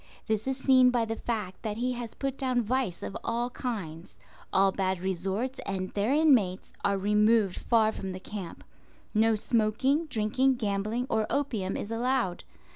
[0.25, 4.17] This is seen by the fact that he has put down vice of all kinds.
[4.51, 8.63] All bad resorts and their inmates are removed far from the camp.
[9.13, 12.43] No smoking, drinking, gambling, or opium is allowed.